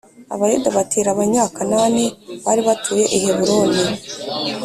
Abayuda 0.33 0.69
batera 0.77 1.09
Abanyakanani 1.11 2.05
bari 2.45 2.61
batuye 2.67 3.03
i 3.15 3.17
Heburoni 3.23 3.83